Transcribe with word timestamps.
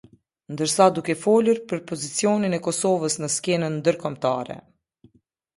Ndërsa, 0.53 0.85
duke 0.95 1.15
folur 1.25 1.61
për 1.73 1.83
pozicionin 1.91 2.57
e 2.59 2.61
Kosovës 2.69 3.21
në 3.25 3.33
skenën 3.37 3.79
ndërkombtare. 3.83 4.57